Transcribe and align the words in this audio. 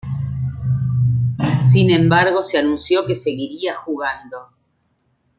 Sin 1.63 1.91
embargo, 1.91 2.43
se 2.43 2.57
anunció 2.57 3.05
que 3.05 3.13
seguiría 3.13 3.75
jugando. 3.75 4.49